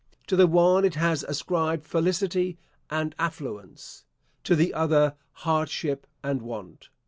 To 0.25 0.35
the 0.35 0.47
one 0.47 0.83
it 0.83 0.95
has 0.95 1.21
ascribed 1.21 1.85
felicity 1.85 2.57
and 2.89 3.13
affluence; 3.19 4.03
to 4.45 4.55
the 4.55 4.73
other 4.73 5.13
hardship 5.31 6.07
and 6.23 6.41
want. 6.41 6.89